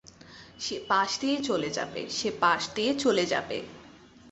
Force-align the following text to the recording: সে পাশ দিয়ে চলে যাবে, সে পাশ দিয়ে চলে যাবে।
সে 0.59 0.75
পাশ 0.87 1.09
দিয়ে 1.19 1.37
চলে 1.41 1.69
যাবে, 1.69 2.01
সে 2.09 2.29
পাশ 2.39 2.61
দিয়ে 2.75 2.91
চলে 2.93 3.25
যাবে। 3.25 3.57